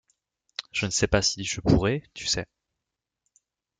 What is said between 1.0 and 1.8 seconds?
pas si je